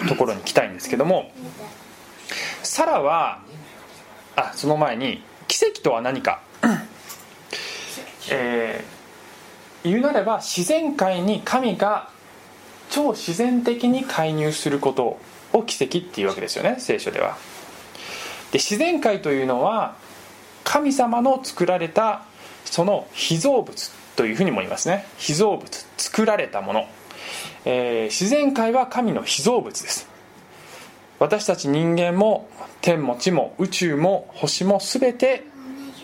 [0.08, 1.32] ところに来たいんですけども
[2.64, 3.42] サラは
[4.36, 6.42] あその前に奇跡とは何か。
[8.32, 9.00] えー
[9.84, 12.10] 言うなれば自然界に神が
[12.90, 15.18] 超自然的に介入すること。
[15.54, 17.38] を奇跡っていうわけですよね聖書では。
[18.52, 19.96] で自然界というのは
[20.64, 22.24] 神様の作られた
[22.66, 25.06] その被造物というふうにも言いますね。
[25.18, 26.88] 被造物作られたもの、
[27.66, 30.08] えー自然界は神の被造物です。
[31.20, 32.50] 私たち人間も
[32.82, 35.44] 天も地も宇宙も星も全て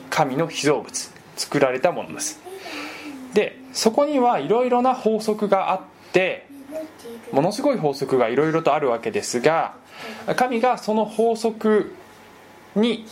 [0.10, 2.40] 神の被造物作られたものです。
[3.34, 5.82] でそこにはいろいろな法則があっ
[6.14, 6.48] て
[7.32, 9.76] ものすごい法則がいろいろとあるわけですが
[10.36, 11.94] 神がその法則
[12.76, 13.06] に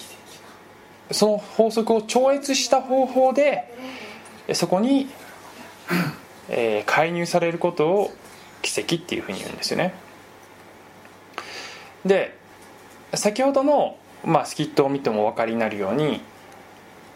[1.11, 3.73] その法則を超越した方法で
[4.53, 5.07] そこに、
[6.49, 8.11] えー介入されることを
[8.61, 9.93] 奇跡っていうふうに言うんですよね。
[12.05, 12.37] で
[13.13, 16.21] 先ほどの、まあ、スキットを見てもお分かりになるように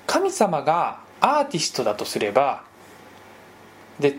[0.05, 2.63] 神様がアーティストだとすれば
[3.99, 4.15] で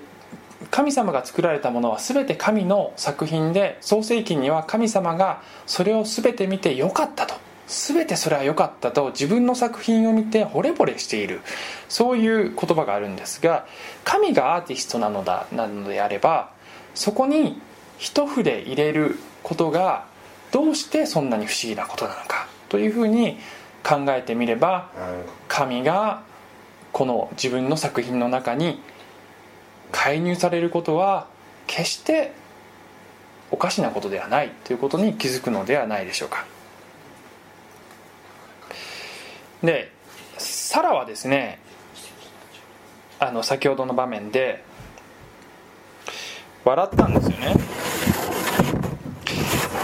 [0.79, 7.35] 神様が作られたものは全て神の作品で創世記には神様がそれを全て見てよかったと。
[7.67, 9.11] 全てそれは良かったと。
[9.11, 11.41] 自分の作品を見て惚れ惚れしている。
[11.89, 13.67] そういう言葉があるんですが
[14.05, 16.51] 神がアーティストなのだなのであれば
[16.95, 17.61] そこに
[17.99, 20.07] 一筆入れることが
[20.53, 22.47] どうしてそんなに不思議なことなのか。
[22.69, 23.37] というふうに
[23.83, 24.93] 考えてみれば
[25.49, 26.23] 神が
[26.93, 28.81] この自分の作品の中に
[29.93, 31.27] 介入されることは
[31.67, 32.33] 決して
[33.51, 36.45] おかしなことではないということに気づくのではないでしょうか。
[39.63, 39.91] で
[40.37, 41.59] サラはですね
[43.19, 44.63] あの先ほどの場面で
[46.65, 47.55] 笑ったんですよね。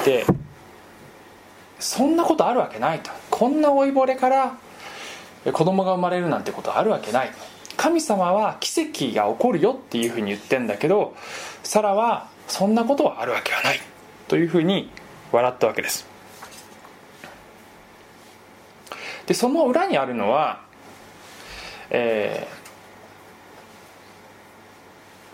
[0.05, 0.27] で
[1.81, 3.11] そんなことあるわけないと。
[3.31, 4.57] こんな老いぼれから
[5.53, 7.31] 子供が生まれるなんてことあるわけない
[7.77, 11.15] 神様は奇跡が起こるよっていうふうに言ってんだけど
[11.63, 13.81] サラはそんなことはあるわけはない
[14.29, 14.91] というふうに
[15.33, 16.07] 笑ったわけです。
[19.27, 20.63] でその裏にあるのは
[21.91, 22.65] えー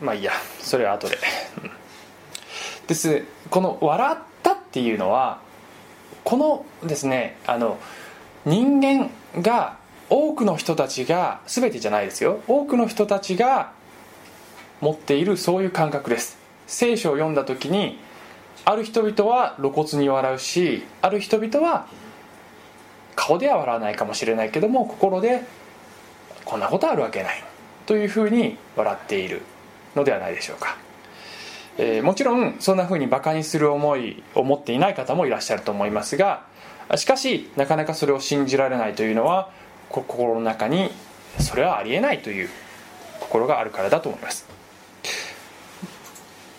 [0.04, 1.18] まあいいやそれは後で。
[2.86, 3.24] です。
[3.50, 5.40] この笑ったっていうのは
[6.24, 7.78] このですねあの
[8.44, 9.10] 人間
[9.42, 9.78] が
[10.10, 12.40] 多くの人たちが全てじゃないですよ。
[12.48, 13.72] 多くの人たちが
[14.80, 16.36] 持っているそういう感覚です。
[16.66, 17.98] 聖書を読んだ時に
[18.64, 21.86] ある人々は露骨に笑うしある人々は
[23.16, 25.42] 顔では笑わないかもしれないけども心で
[26.44, 27.44] こんなことあるわけない。
[27.86, 29.42] というふうに笑っている
[29.96, 30.76] のではないでしょうか、
[31.78, 36.44] えーもちろんそんなふうにバカにする思いを持っていない方もいらっしゃると思いますが
[36.96, 39.50] しかしなかなかそれを信じられないというのは
[39.90, 40.90] 心の中に
[41.38, 42.48] それはありえないという
[43.20, 44.46] 心があるからだと思います。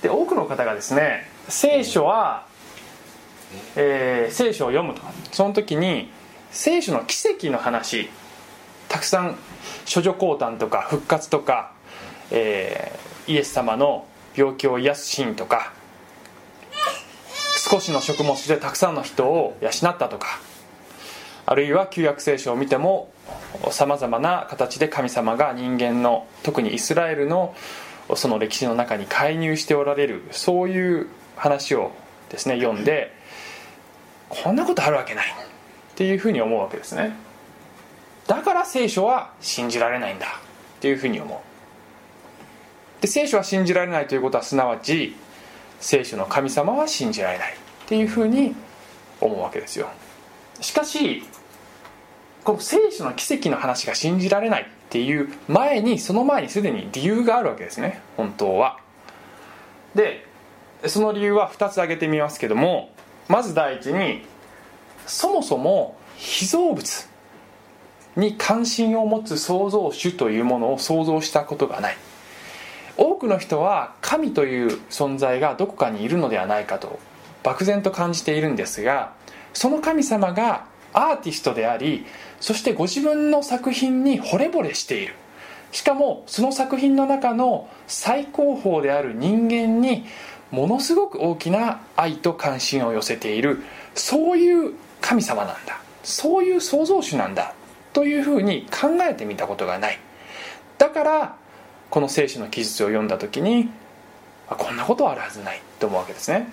[0.02, 2.46] で多くの方がですね聖書は、
[3.76, 5.02] えー聖書を読むと。
[5.32, 6.12] その時に
[6.52, 8.10] 聖書の奇跡の話
[8.90, 9.38] たくさん
[9.94, 11.72] 処女降誕とか復活とか、
[12.32, 15.74] えーイエス様の病気を癒すシーンとか
[17.70, 20.40] 少しの食物でたくさんの人を養ったとか
[21.46, 23.12] あるいは旧約聖書を見ても
[23.72, 27.56] さまざまな形で神様が人間の特にイスラエルの
[28.16, 31.92] その歴史の中に介入しておられるそういう話を
[32.30, 33.14] ですね読んで
[34.30, 37.14] こんなことあるわけないっていうふうに思うわけですね。
[38.28, 40.28] だから聖書は信じられないんだ
[40.78, 43.02] っていうふうに思う。
[43.02, 45.16] で聖書は信じられないということはすなわち
[45.80, 47.56] 聖書の神様は信じられないっ
[47.88, 48.56] ていうふうに
[49.20, 49.90] 思うわけですよ。
[50.62, 51.24] しかし
[52.44, 58.80] この聖書の奇跡の話が信じられないっていう前にその前にすでに理由があるわけですね本当は。
[59.96, 60.26] で
[60.88, 62.94] その理由は2つ挙げてみますけども
[63.28, 64.26] まず第一に
[65.06, 67.10] そもそも被造物
[68.16, 71.98] に関心を持つ創造主というものを想像したことがない。
[72.98, 77.00] 多くの人は神という存在がどこかにいるのではないかと
[77.42, 79.14] 漠然と感じているんですが
[79.54, 82.06] その神様がアーティストであり
[82.40, 85.16] そしてご自分の作品に惚れ惚れしている。
[85.72, 90.06] しかもその作品の中の最高峰である人間に
[90.50, 93.62] ものすごく大きな愛と関心を寄せている。
[93.96, 95.80] そういう神様なんだ。
[96.04, 97.54] そういう創造主なんだ。
[97.94, 100.00] というふうに考えてみたことがない。
[100.78, 101.36] だから
[101.90, 103.70] この聖書の記述を読んだ時に
[104.48, 106.50] こんなことはあるはずないと思うわけですね。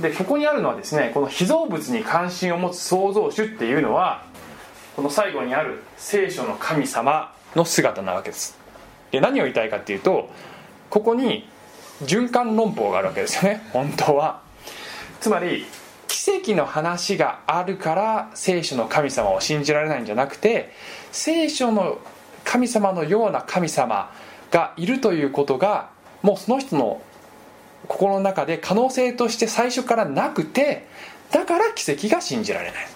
[0.00, 4.24] でここにあるのはですねこの被造物に関心を持つ創造主っていうのは
[4.94, 8.58] この最後にある聖書の神様の姿なわけです。
[9.10, 10.30] で何を言いたいかっていうと
[10.90, 11.48] ここに
[12.02, 13.66] 循環論法があるわけですよね。
[13.72, 14.40] 本当は。
[15.20, 15.66] つまり
[16.08, 20.72] 奇跡の話があるから聖書の神様を信じられないんじゃなくて
[21.10, 21.98] 聖書の
[22.44, 24.12] 神様のような神様
[24.50, 25.90] がいるということが
[26.22, 27.00] もうその人の
[27.88, 30.86] 心の中で可能性として最初からなくて
[31.30, 32.86] だから奇跡が信じられない。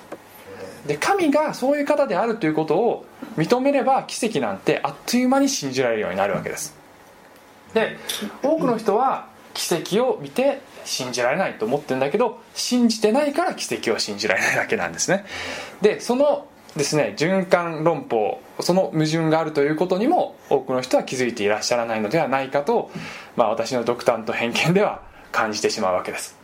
[0.86, 3.04] で神がそういう方であるということを
[3.36, 6.74] 認めれば奇跡なんてあっという間に信じられるようになるわけです。
[7.74, 7.98] で
[8.42, 15.24] 多くの人は奇跡を見て信じられないと思ってるんだけど信じてないから奇跡を信じられないだけなんですね。
[15.82, 16.46] でその
[16.76, 22.90] ですね循環論法その矛盾があるということにも多くの人は気づいていらっしゃらないのではないかと、
[23.36, 25.02] まあ、私の独断と偏見では
[25.32, 26.36] 感じてしまうわけです。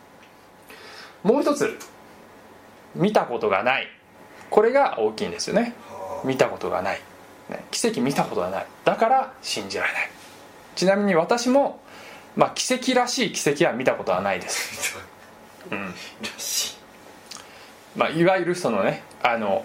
[1.23, 1.79] もう一つ
[2.95, 3.87] 見たことがない。
[4.51, 5.75] これが大きいんですよね。
[6.25, 7.01] 見たことがない。
[7.71, 8.67] 奇跡見たことがない。
[8.85, 10.11] だから信じられない。
[10.75, 11.81] ちなみに私も、
[12.37, 14.97] まあ、奇跡らしい奇跡は見たことはないです、
[15.71, 15.95] うん。
[17.97, 19.65] まあ、いわゆるそのねあの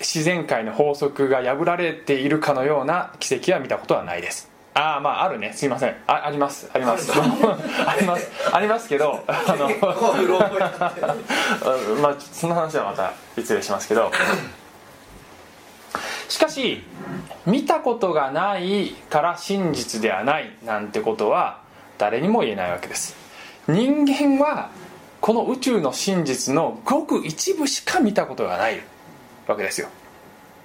[0.00, 4.48] 自然界の法則が破られているかのような奇跡は見たことはないです。
[4.74, 5.52] ああまああるね。
[5.54, 5.96] すいません。
[6.06, 6.70] ああります。
[6.72, 7.10] あります。
[7.12, 8.30] あります。
[8.52, 9.68] あ りますけどあの
[12.00, 14.10] まあその話はまた失礼しますけど。
[16.28, 16.84] しかし
[17.46, 21.60] 見たことがないから真実ではないなんてことは
[21.96, 23.16] 誰にも言えないわけです。
[23.66, 24.70] 人間は
[25.20, 28.80] この宇宙の真実のごく一部しか見たことがない
[29.48, 29.88] わけですよ。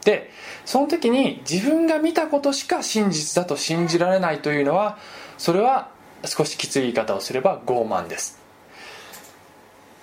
[0.05, 0.29] で
[0.65, 4.97] その時に自分が見たことしか真実だと信じられないというのは
[5.37, 5.89] それは
[6.25, 8.39] 少しきつい言い方をすれば傲慢です。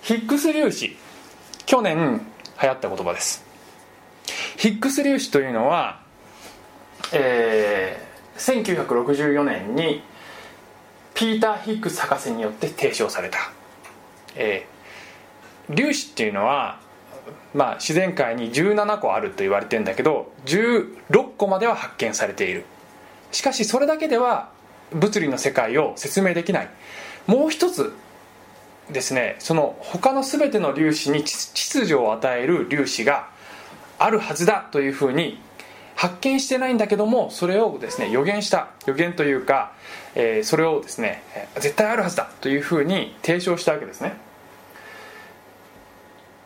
[0.01, 0.97] ヒックス粒子
[1.65, 2.21] 去年
[2.61, 3.45] 流行った言葉です。
[4.57, 6.01] ヒックス粒子というのは、
[7.13, 10.03] えー、1964年に
[11.13, 13.51] ピーター・ヒックス博士によって提唱された、
[14.35, 16.79] えー、粒子っていうのは
[17.53, 22.65] まあ、自然界に17個あると言われてんだけど16個までは発見されている。
[23.31, 24.49] しかしそれだけでは
[24.93, 26.69] 物理の世界を説明できない。
[27.27, 27.93] もう一つ
[28.91, 33.29] ですねその他の全ての粒子に秩序を与える粒子が
[33.99, 35.39] あるはずだというふうに
[35.95, 39.73] 発見してないんだけどもそれをですね予言した予言というか、
[40.15, 41.23] えー、それをですね
[41.55, 44.30] 絶対あるはずだというふうに提唱したわけですね。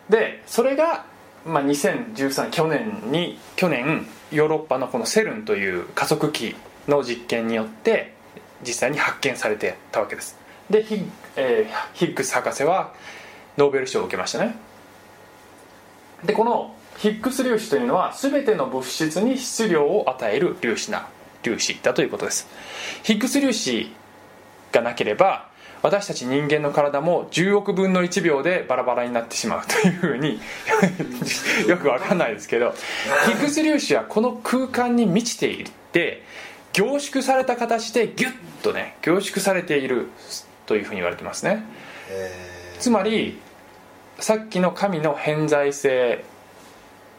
[0.10, 1.06] でそれが、
[1.46, 6.56] まあ、2013去年に去年ヨーロッパのこのセルンという加速器
[6.88, 8.14] の実験によって
[8.62, 10.38] 実際に発見されてたわけです。
[10.70, 11.04] でヒ,、
[11.36, 12.94] えー、ヒッグス博士は
[13.58, 14.56] ノーベル賞を受けましたね。
[16.24, 21.08] でこのヒッグス粒子というのは全ての物質に質量を与える粒子な
[21.44, 22.48] 粒子だということです。
[23.04, 23.92] ヒッグス粒子
[24.72, 25.50] がなければ
[25.86, 30.40] 私たち人間の体も10億分の1秒でバラバラになってしまうというふうに
[31.70, 32.74] よくわかんないですけど
[33.28, 36.24] ヒッグス粒子はこの空間に満ちていて
[36.74, 38.34] 凝縮された形でギュッ
[38.64, 40.08] とね凝縮されている
[40.66, 41.64] というふうに言われてますね。
[42.80, 43.40] つまり
[44.18, 46.24] さっきの神の偏在性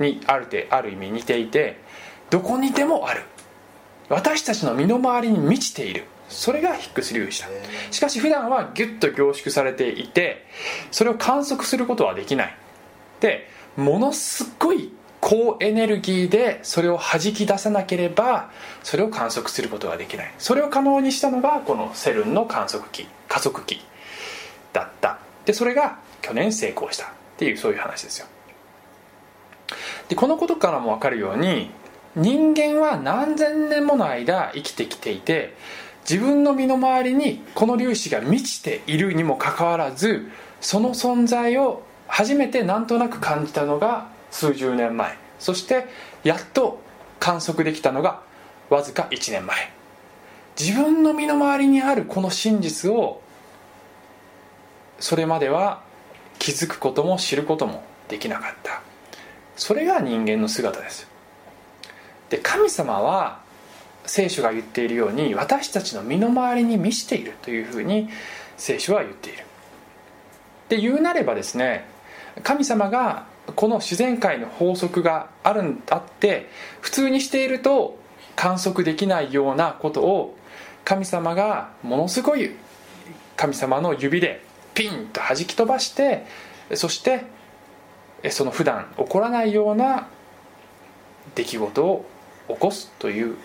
[0.00, 1.78] にあるある意味似ていて
[2.30, 3.22] どこにでもある。
[4.08, 7.48] 私たちの身の回りに満ちているそれがヒックス粒子だ
[7.90, 10.46] しかし普段はギュッと凝縮されていて
[10.90, 12.56] それを観測することはできない。
[13.20, 18.50] でものすごい高エネルギーでそれを弾き出さなければ
[18.82, 20.34] それを観測することができない。
[20.38, 23.80] それを可能にしたのがこのセルンの観測機加速器
[24.72, 25.18] だった。
[25.44, 27.06] でそれが去年成功した。
[27.36, 28.26] っていうそういう話ですよ。
[30.08, 31.70] でこのことからも分かるように
[32.14, 35.54] 人間は何千年もの間生きてきていて
[36.08, 40.28] 自分の身の回りにこの粒子が満ちているにもかかわらず
[40.60, 45.16] その存在を初めてなんとなく感じたのが数十年前。
[45.38, 45.86] そして
[46.22, 46.80] やっと
[47.18, 48.22] 観測できたのが
[48.70, 49.72] わずか1年前。
[50.58, 53.20] 自分の身の回りにあるこの真実を
[54.98, 55.82] それまでは
[56.38, 58.80] 気づくことも知ることもできなかった。
[59.56, 61.08] それが人間の姿です。
[62.30, 63.40] で神様は
[64.06, 68.08] 聖書が言っているように私たちの身の回りに満ちているというふうに
[68.56, 69.44] 聖書は言っている。
[70.68, 71.86] で言うなればですね
[72.42, 76.48] 神様がこの自然界の法則があるんあって
[76.80, 77.98] 普通にしていると
[78.34, 80.36] 観測できないようなことを
[80.84, 82.50] 神様がものすごい
[83.36, 84.42] 神様の指で
[84.74, 86.26] ピンと弾き飛ばして
[86.74, 87.24] そして
[88.30, 90.08] その普段起こらないような
[91.34, 92.04] 出来事を
[92.48, 93.36] 起こすという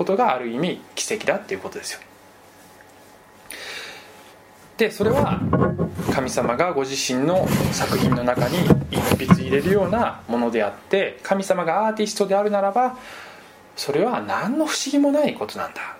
[0.00, 2.00] ことがある意味奇跡だっていうことですよ。
[4.78, 5.38] でそれは
[6.10, 8.56] 神様がご自身の作品の中に
[8.90, 12.96] 一筆入れるようなものであって神様がアーティストであるならば
[13.76, 15.98] それは何の不思議もないことなんだ。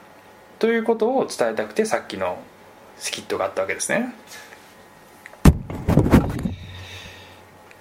[0.58, 2.38] ということを伝えたくてさっきの
[2.96, 4.14] スキットがあったわけですね。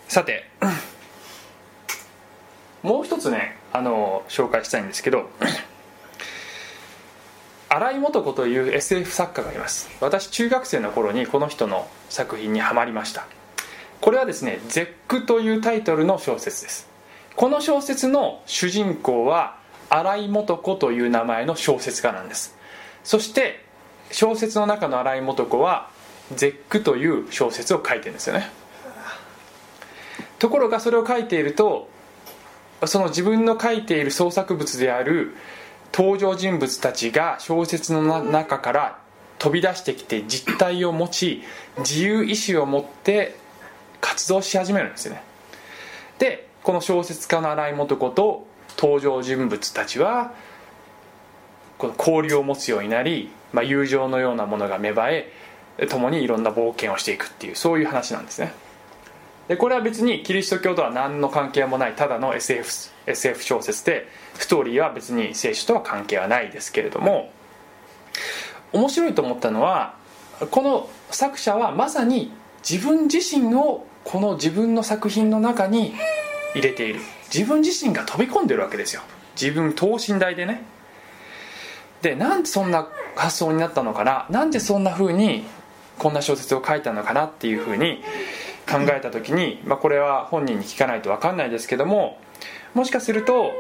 [0.10, 0.50] さて
[2.84, 5.30] もう一つねあの紹介したいんですけど
[7.72, 9.90] 新井素子という SF 作家がいます。
[10.02, 13.28] 私中学生の頃にこの人の作品にはまりました。
[14.02, 16.90] これはですね「絶句」というタイトルの小説です。
[17.36, 19.58] この小説の主人公は
[19.90, 22.56] 新井素子という名前の小説家なんです。
[23.04, 23.64] そして
[24.12, 25.90] 小説の中の新井素子は
[26.34, 28.50] 「絶句」という小説を書いてるんですよね。
[30.40, 31.88] ところがそれを書いていると
[32.86, 35.36] その自分の書いている創作物である
[36.00, 39.00] 登場人物たちが小説の中から
[39.38, 41.44] 飛び出してきて実体を持ち
[41.80, 43.36] 自由意志を持って
[44.00, 45.22] 活動し始めるんですよね。
[46.18, 48.48] でこの小説家の新井素子と
[48.78, 50.32] 登場人物たちは
[51.78, 55.34] この交流を持つようになり、まあ、友情のようなものが芽生え
[55.90, 58.54] 共にいろんな冒険をしていくっていうそういう話なんですね。
[59.50, 67.32] でこれは別にキリスト教とは何の関係もないただの SF, SF 小説でストーリーは別に聖書とは関係はないですけれども
[68.72, 69.96] 面白いと思ったのは
[70.52, 72.32] この作者はまさに
[72.68, 75.94] 自分自身をこの自分の作品の中に
[76.54, 77.02] 入れている。
[77.34, 79.02] 自分自身が飛び込んでるわけですよ。
[79.40, 80.64] 自分等身大でね。
[82.02, 84.26] でなんでそんな発想になったのかな？
[84.30, 85.46] なんでそんな風に
[85.98, 88.02] こんな小説を書いたのかなっていう風に
[88.68, 92.18] 考えた時に、まあ、これは本人に聞かないと分かんないですけども
[92.74, 93.52] もしかすると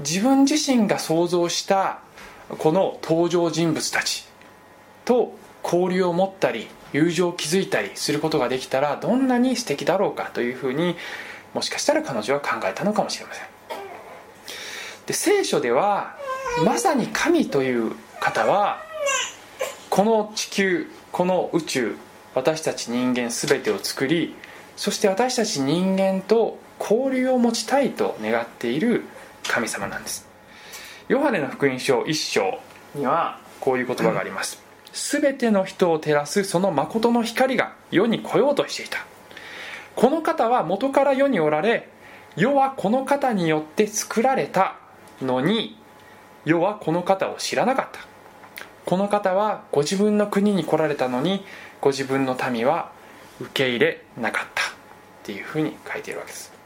[0.00, 2.00] 自分自身が想像した
[2.48, 4.26] この登場人物たち
[5.04, 10.96] と交流を持ったり友情を築いたりすることができたらどんなに素敵だろうかというふうに
[11.54, 13.44] もしかしたら彼女は考えたのかもしれません。
[15.06, 16.16] で聖書では
[16.64, 18.82] まさに神という方は
[19.88, 21.96] この地球この宇宙
[22.34, 24.34] 私たち人間全てを作り
[24.76, 29.04] そして私たち人間と交流を持ちたいと願っている
[29.46, 30.26] 神様なんです。
[31.08, 32.58] ヨハネの福音書1章
[32.94, 34.62] にはこういう言葉があります。
[34.92, 39.04] 全ての人を照らすその誠の光が世に来ようとしていた。
[39.94, 41.88] この方は元から世におられ
[42.36, 44.76] 世はこの方によって作られた
[45.20, 45.76] のに
[46.44, 48.00] 世はこの方を知らなかった。
[48.86, 51.44] この方はご自分の国に来られたのに
[51.80, 52.90] ご自分の民は
[53.40, 54.66] 受け入れなかったっ
[55.22, 56.59] ていうふうに書いているわけです。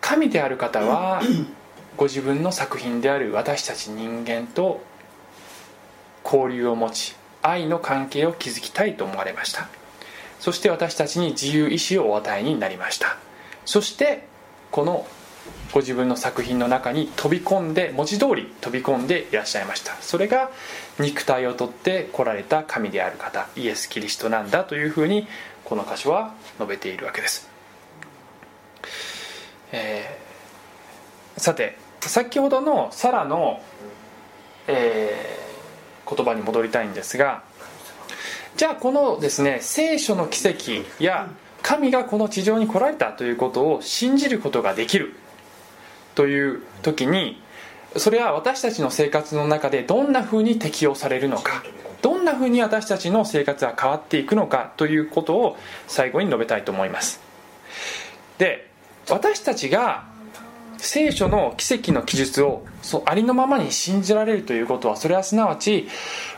[0.00, 1.22] 神である方は
[1.96, 4.82] ご自分の作品である私たち人間と
[6.24, 9.68] 交流を持ち愛の関係を築きたいと思われました。
[10.40, 13.16] そして私たちに自由意志をお与えになりました。
[13.64, 14.26] そして
[14.70, 15.06] この
[15.72, 19.94] ご自分の作品の中に飛び込んで文字通り飛び込んでいらっしゃいました。
[20.00, 20.50] それが
[20.98, 25.26] 肉体をとって来られた神である方イエス・キリストなんだというふうに
[25.64, 27.48] この箇所は述べているわけです、
[29.72, 33.62] えー、さて先ほどのサラの、
[34.66, 37.42] えー、言葉に戻りたいんですが
[38.56, 41.28] じゃあこのですね聖書の奇跡や
[41.62, 45.14] 神がこの地上に来られたということを信じることができる
[46.14, 47.40] という時に
[47.96, 51.62] それは私たちの生活の中でどんなふうに適用されるのか
[52.02, 55.56] どんなふうに私たちの生活が変わっていくのかということを
[55.86, 57.20] 最後に述べたいと思います。
[58.36, 58.70] で
[59.08, 60.04] 私たちが
[60.78, 65.88] 聖書の奇跡の記述をそありのままに信じられるということはそれはすなわち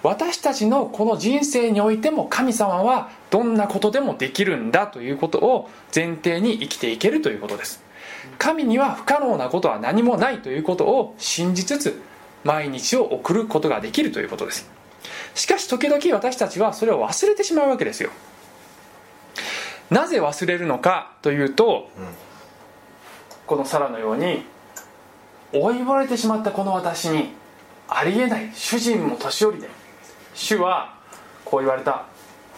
[0.02, 7.82] 私たちのこの人生においても神様はどんなことでもできるんだということを前提に生きていけるということです。
[8.38, 12.00] 神には不可能なことは何もないということを信じつつ
[12.44, 14.70] 毎日を送ることができるということです。
[15.34, 18.10] しかし時々私たちはそれを忘れてしまうわけですよ。
[19.90, 21.88] なぜ忘れるのかというと、
[23.46, 24.44] このサラのように
[25.52, 27.30] 老いぼれてしまったこの私に
[27.88, 29.68] ありえない主人も年寄りで
[30.34, 30.94] 主は
[31.44, 32.06] こう言われた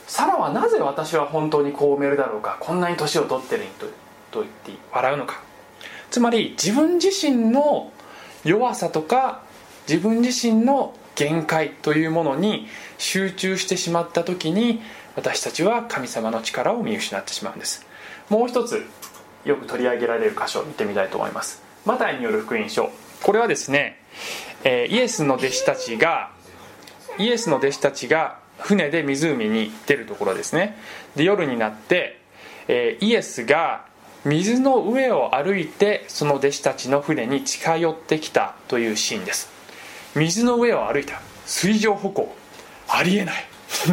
[0.06, 3.86] サラはなぜ私は本当にこう埋めるだろうかこんなに年を取ってると
[4.30, 5.42] と言って笑うのか。
[6.10, 7.92] つまり自分自身の
[8.44, 9.42] 弱さとか
[9.88, 12.66] 自分自身の限界というものに
[12.96, 14.80] 集中してしまった時に
[15.16, 17.86] 私たちは神様の力を見失ってしまうんです。
[18.30, 18.86] もう一つ
[19.44, 21.62] よく取り上げられる箇所を見てみたいと思います。
[21.84, 22.90] マタイによる福音書。
[23.22, 24.00] これはですね、
[24.64, 26.30] えーイエスの弟子たちが
[27.18, 30.76] イエスの弟子たちが船で湖に出るところですね。
[31.16, 32.20] で夜になって、
[32.68, 33.86] えーイエスが
[34.24, 39.48] 水の上を歩いてその弟子たちの船に近寄ってきたというシーンです。
[40.14, 41.20] 水の上を歩いた。
[41.46, 42.34] 水上歩行。
[42.88, 43.44] ありえない。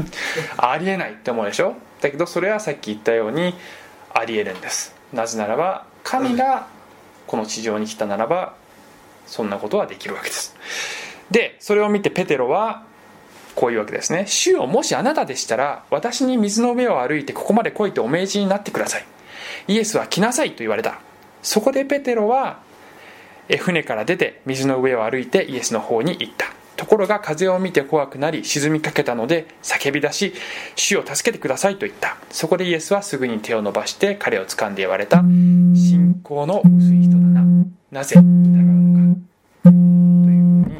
[0.58, 1.76] ありえないって思うでしょ？
[2.02, 3.54] だけどそれはさっき言ったように
[4.14, 4.96] ありえるんです。
[5.14, 6.68] なぜならば神が
[7.28, 8.56] この地上に来たならば
[9.26, 10.56] そんなことはできるわけです。
[11.32, 12.84] でそれを見てペテロは
[13.56, 14.26] こういうわけですね。
[14.28, 19.06] 主よもしあなたでしたら私に水の上を歩いてここまで来いとお命じになってください。
[19.68, 21.00] イエスは来なさいと言われた。
[21.42, 22.60] そこでペテロは
[23.48, 30.34] え船から出て水の上を歩いてイエスの方に行ったところが風を見て怖くなり沈みかけたので叫び出し
[30.76, 32.18] 主を助けてくださいと言った。
[32.30, 37.46] そこでイエスはすぐに手を伸ばして彼を掴んで言われた信仰の薄い人だな。
[37.92, 39.22] なぜ疑うのか
[39.64, 39.80] というふう
[40.66, 40.76] に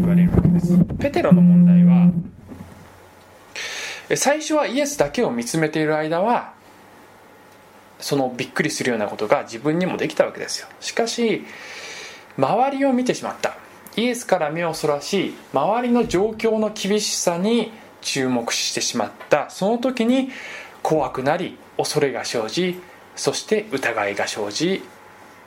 [0.00, 0.76] 言われるわけです。
[0.98, 2.12] ペテロの問題は
[4.14, 6.52] 最初はイエスだけを見つめている間は
[7.98, 10.68] そのびっくりするようなことが自分にもできたわけですよ。
[10.80, 11.44] しかし
[12.36, 13.56] 周りを見てしまった。
[13.96, 19.50] イエスから目をそらし周りの状況の厳しさに注目してしまった。
[19.50, 20.30] その時に
[20.82, 22.80] 怖くなり恐れが生じ
[23.16, 24.82] そして疑いが生じ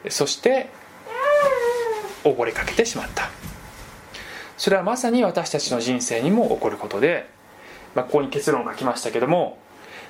[0.10, 0.70] そして
[2.24, 3.30] 溺れかけてしまった。
[4.58, 7.30] それはまさに私たちの人生にも起こることで、
[7.96, 9.58] まあ、ここに結論が来ましたけども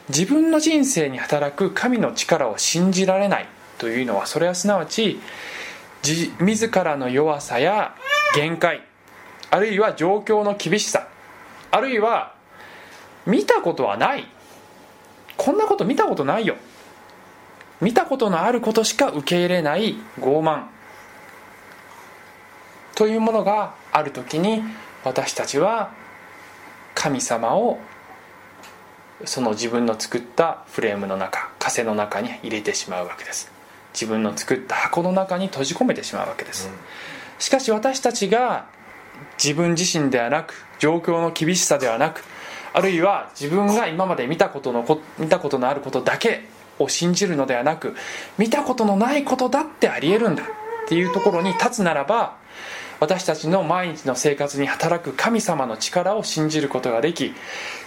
[0.09, 5.19] 自分の人生に働く神の力を信じられないというのはそれはすなわち
[6.03, 7.95] 自らの弱さや
[8.33, 8.81] 限界。
[9.51, 11.07] あるいは状況の厳しさ。
[11.71, 12.33] あるいは
[13.25, 14.27] 見たことはない。
[15.37, 16.55] こんなこと見たことないよ。
[17.79, 19.95] 見たことのあることしか受け入れない。
[20.19, 20.65] 傲慢。
[22.95, 24.63] というものがある時に
[25.03, 25.91] 私たちは
[26.95, 27.79] 神様を
[29.25, 33.51] その自分の作ったフレームの中枷の中に入れてしまうわけです。
[33.93, 36.69] 自分の作った箱の中に閉じ込めてしまうわけです、
[37.43, 38.67] しかし私たちが
[39.37, 42.23] 自分自身ではなく状況の厳しさではなく
[42.71, 46.45] あるいは自分が今まで見たことのこ見たことのあることだけ
[46.79, 47.95] を信じるのではなく
[48.37, 50.45] 見たことのないことだってありえるんだっ
[50.87, 52.37] ていうところに立つならば
[53.01, 57.33] 私たちの毎日の生活に働く神様の力を信じることができ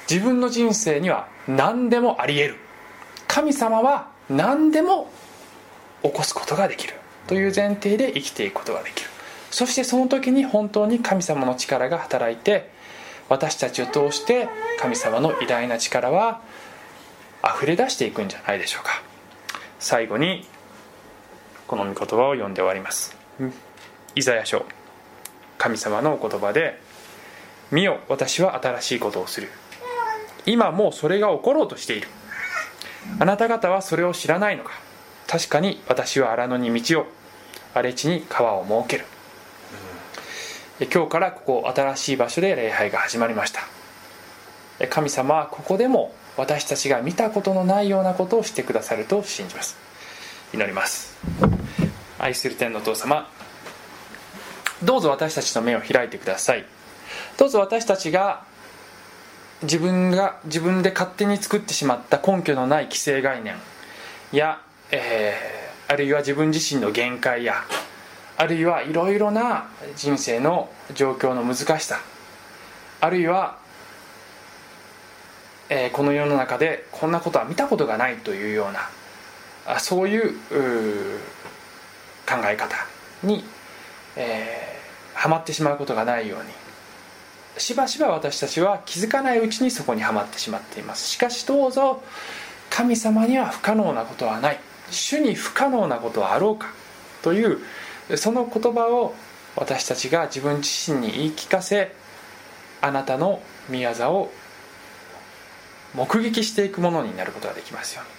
[0.06, 2.56] 自分の人生には何でもありえる。
[3.26, 5.10] 神様は何でも
[6.02, 6.92] 起こすことができる
[7.26, 9.15] という前提で生きていくことができる。
[9.56, 12.68] そしてその時に本当に神様の力が働いて
[13.30, 16.42] 私たちを通して神様の偉大な力は
[17.42, 19.02] 溢れ出していくんじゃないでしょうか。
[19.78, 20.46] 最後に
[21.66, 23.16] この御言葉を読んで終わります。
[24.14, 24.66] イザヤ書
[25.56, 26.78] 神様のお言葉で
[27.72, 29.48] 「見よ私は新しいことをする」
[30.44, 32.08] 今もうそれが起ころうとしている。
[33.18, 34.72] あなた方はそれを知らないのか。
[35.26, 37.06] 確かに私は荒野に道を
[37.72, 39.06] 荒れ地に川を設ける。
[40.78, 43.62] 今日からここ新しい場所で礼拝が始まりました。
[44.88, 49.76] 神様はここでも私たちが見たことのないようなことをしてくださると信じます。
[50.52, 51.16] 祈ります。
[52.18, 53.26] 愛する天のお父様
[54.82, 56.66] どうぞ私たちの目を開いてください。
[57.38, 58.44] どうぞ私たちが
[59.62, 63.54] 自分が自分で勝手に作ってしまった根拠のない既成概念
[64.30, 64.60] や、
[64.90, 67.64] えーあるいは自分自身の限界や
[68.38, 72.00] あるいはいろいろな人生の状況の難しさ
[73.00, 73.58] あるいは、
[75.68, 78.88] えーこの世の中でこんなことは見たことがないというような
[79.66, 80.32] あそういう
[82.26, 82.76] 考え方
[83.22, 83.44] に、
[84.16, 84.76] えー
[85.16, 86.50] はまってしまうことがないように
[87.58, 91.08] しばしば私たちは気づかないうちにそこにはまってしまっています。
[91.08, 92.02] しかしどうぞ
[92.68, 94.60] 神様には不可能なことはない。
[94.90, 96.68] 主に不可能なことはあろうか
[97.22, 97.58] という
[98.14, 99.14] その言葉を
[99.56, 101.92] 私たちが自分自身に言い聞かせ
[102.80, 103.40] あなたの
[103.70, 104.30] 御業を
[105.94, 108.10] 目撃していくものになることができますように。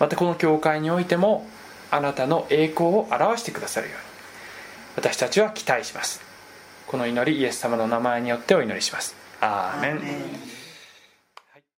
[0.00, 1.46] またこの教会においても
[1.90, 4.02] あなたの栄光を表してくださるように。
[4.96, 6.20] 私たちは期待します。
[6.86, 9.14] この祈りイエス様の名前によってお祈りします。
[9.40, 10.57] アーメン。